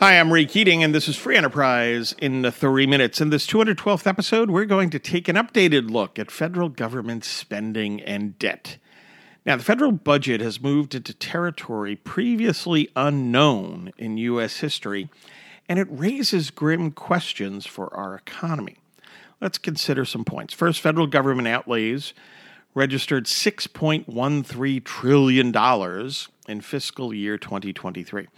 [0.00, 3.20] Hi, I'm Ray Keating, and this is Free Enterprise in the three minutes.
[3.20, 8.00] In this 212th episode, we're going to take an updated look at federal government spending
[8.02, 8.76] and debt.
[9.44, 14.58] Now, the federal budget has moved into territory previously unknown in U.S.
[14.58, 15.10] history,
[15.68, 18.76] and it raises grim questions for our economy.
[19.40, 20.54] Let's consider some points.
[20.54, 22.14] First, federal government outlays
[22.72, 26.12] registered $6.13 trillion
[26.46, 28.28] in fiscal year 2023.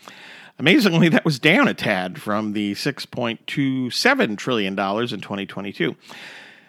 [0.60, 5.96] Amazingly, that was down a tad from the $6.27 trillion in 2022.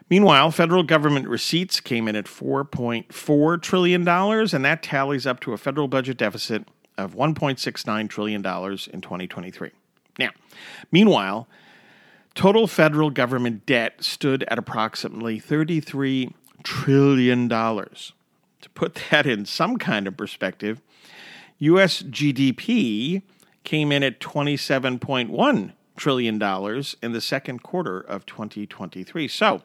[0.09, 5.57] Meanwhile, federal government receipts came in at $4.4 trillion, and that tallies up to a
[5.57, 9.71] federal budget deficit of $1.69 trillion in 2023.
[10.17, 10.29] Now,
[10.89, 11.49] meanwhile,
[12.33, 16.31] total federal government debt stood at approximately $33
[16.63, 17.49] trillion.
[17.49, 20.79] To put that in some kind of perspective,
[21.59, 22.01] U.S.
[22.03, 23.23] GDP
[23.63, 26.41] came in at $27.1 trillion
[27.01, 29.27] in the second quarter of 2023.
[29.27, 29.61] So,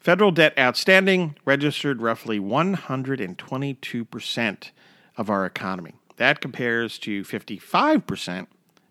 [0.00, 4.70] federal debt outstanding registered roughly 122%
[5.16, 5.92] of our economy.
[6.16, 8.46] That compares to 55%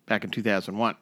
[0.06, 0.96] back in 2001.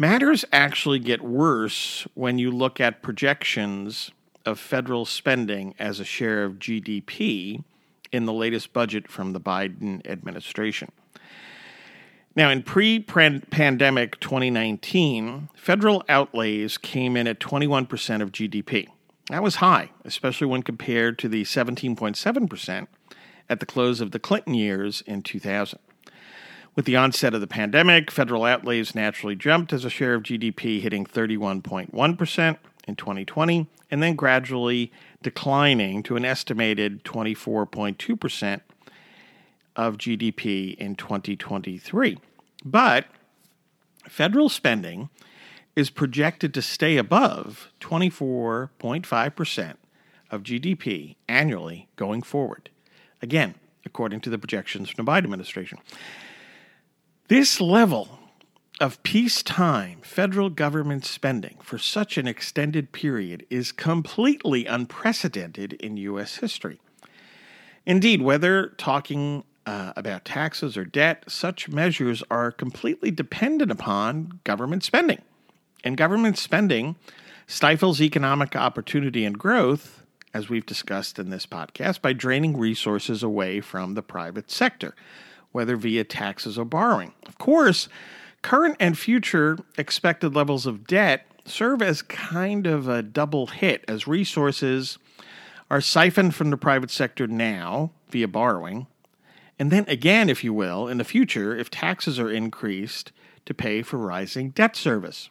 [0.00, 4.12] Matters actually get worse when you look at projections
[4.46, 7.64] of federal spending as a share of GDP
[8.12, 10.92] in the latest budget from the Biden administration.
[12.36, 18.88] Now, in pre pandemic 2019, federal outlays came in at 21% of GDP.
[19.30, 22.86] That was high, especially when compared to the 17.7%
[23.48, 25.78] at the close of the Clinton years in 2000.
[26.74, 30.80] With the onset of the pandemic, federal outlays naturally jumped as a share of GDP,
[30.80, 32.56] hitting 31.1%
[32.86, 38.60] in 2020, and then gradually declining to an estimated 24.2%
[39.78, 42.18] of GDP in 2023.
[42.64, 43.06] But
[44.08, 45.08] federal spending
[45.76, 49.74] is projected to stay above 24.5%
[50.30, 52.68] of GDP annually going forward.
[53.22, 53.54] Again,
[53.86, 55.78] according to the projections from the Biden administration.
[57.28, 58.18] This level
[58.80, 66.36] of peacetime federal government spending for such an extended period is completely unprecedented in U.S.
[66.36, 66.80] history.
[67.86, 74.82] Indeed, whether talking uh, about taxes or debt, such measures are completely dependent upon government
[74.82, 75.20] spending.
[75.84, 76.96] And government spending
[77.46, 80.02] stifles economic opportunity and growth,
[80.32, 84.96] as we've discussed in this podcast, by draining resources away from the private sector,
[85.52, 87.12] whether via taxes or borrowing.
[87.26, 87.90] Of course,
[88.40, 94.08] current and future expected levels of debt serve as kind of a double hit as
[94.08, 94.96] resources
[95.70, 98.86] are siphoned from the private sector now via borrowing
[99.58, 103.12] and then again, if you will, in the future, if taxes are increased
[103.46, 105.30] to pay for rising debt service.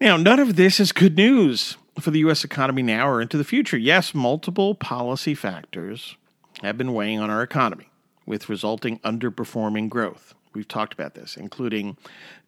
[0.00, 2.44] Now, none of this is good news for the U.S.
[2.44, 3.76] economy now or into the future.
[3.76, 6.16] Yes, multiple policy factors
[6.62, 7.90] have been weighing on our economy
[8.26, 10.34] with resulting underperforming growth.
[10.54, 11.96] We've talked about this, including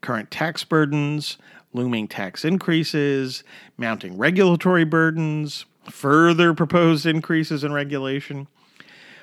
[0.01, 1.39] current tax burdens,
[1.73, 3.43] looming tax increases,
[3.77, 8.47] mounting regulatory burdens, further proposed increases in regulation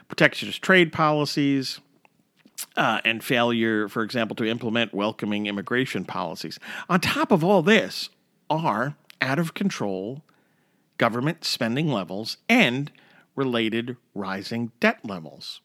[0.07, 1.79] protectionist trade policies,
[2.75, 6.59] uh, and failure, for example, to implement welcoming immigration policies.
[6.89, 8.09] On top of all this
[8.49, 10.23] are out of control
[10.97, 12.91] government spending levels and
[13.35, 15.61] related rising debt levels.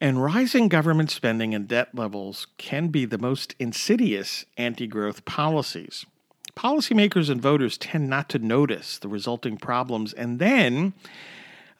[0.00, 6.06] And rising government spending and debt levels can be the most insidious anti growth policies.
[6.56, 10.94] Policymakers and voters tend not to notice the resulting problems and then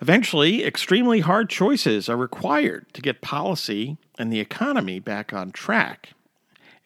[0.00, 6.10] Eventually, extremely hard choices are required to get policy and the economy back on track.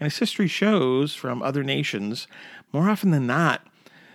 [0.00, 2.26] And as history shows from other nations,
[2.72, 3.66] more often than not,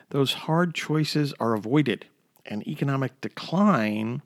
[0.10, 2.08] those hard choices are avoided,
[2.46, 4.22] and economic decline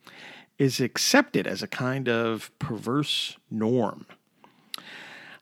[0.57, 4.07] is accepted as a kind of perverse norm.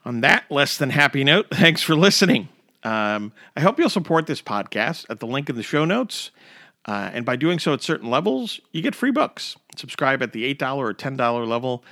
[0.04, 2.50] On that less than happy note, thanks for listening.
[2.84, 6.31] Um, I hope you'll support this podcast at the link in the show notes.
[6.86, 9.56] Uh, and by doing so at certain levels, you get free books.
[9.75, 11.83] Subscribe at the $8 or $10 level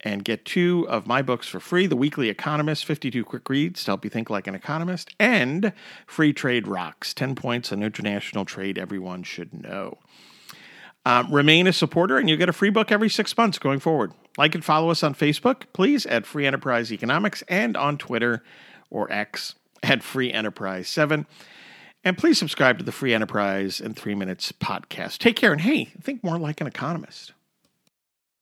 [0.00, 3.90] and get two of my books for free The Weekly Economist, 52 quick reads to
[3.90, 5.72] help you think like an economist, and
[6.06, 9.98] Free Trade Rocks 10 points on international trade everyone should know.
[11.06, 14.12] Um, remain a supporter, and you'll get a free book every six months going forward.
[14.38, 18.42] Like and follow us on Facebook, please, at Free Enterprise Economics, and on Twitter
[18.90, 21.26] or X at Free Enterprise 7.
[22.04, 25.18] And please subscribe to the Free Enterprise in Three Minutes podcast.
[25.18, 27.32] Take care and hey, think more like an economist.